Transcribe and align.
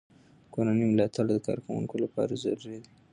د 0.03 0.03
کورنۍ 0.53 0.85
ملاتړ 0.91 1.25
د 1.31 1.37
کارکوونکو 1.47 1.95
لپاره 2.03 2.33
ضروري 2.43 2.77
دی. 2.83 2.91